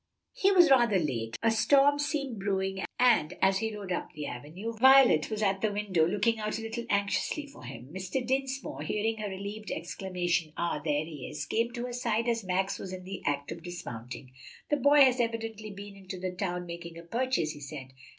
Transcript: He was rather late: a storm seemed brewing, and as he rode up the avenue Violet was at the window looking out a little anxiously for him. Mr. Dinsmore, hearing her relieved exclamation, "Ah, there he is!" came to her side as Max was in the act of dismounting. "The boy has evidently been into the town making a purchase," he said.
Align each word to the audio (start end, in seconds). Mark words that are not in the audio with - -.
He 0.33 0.51
was 0.51 0.71
rather 0.71 0.97
late: 0.97 1.37
a 1.43 1.51
storm 1.51 1.99
seemed 1.99 2.39
brewing, 2.39 2.83
and 2.97 3.37
as 3.39 3.59
he 3.59 3.77
rode 3.77 3.91
up 3.91 4.09
the 4.15 4.25
avenue 4.25 4.73
Violet 4.73 5.29
was 5.29 5.43
at 5.43 5.61
the 5.61 5.71
window 5.71 6.07
looking 6.07 6.39
out 6.39 6.57
a 6.57 6.63
little 6.63 6.87
anxiously 6.89 7.45
for 7.45 7.63
him. 7.65 7.93
Mr. 7.93 8.25
Dinsmore, 8.25 8.81
hearing 8.81 9.17
her 9.17 9.29
relieved 9.29 9.69
exclamation, 9.69 10.53
"Ah, 10.57 10.81
there 10.83 11.05
he 11.05 11.27
is!" 11.29 11.45
came 11.45 11.71
to 11.73 11.85
her 11.85 11.93
side 11.93 12.27
as 12.27 12.43
Max 12.43 12.79
was 12.79 12.91
in 12.93 13.03
the 13.03 13.21
act 13.27 13.51
of 13.51 13.61
dismounting. 13.61 14.31
"The 14.71 14.77
boy 14.77 15.01
has 15.01 15.19
evidently 15.19 15.69
been 15.69 15.95
into 15.95 16.19
the 16.19 16.31
town 16.31 16.65
making 16.65 16.97
a 16.97 17.03
purchase," 17.03 17.51
he 17.51 17.59
said. 17.59 17.93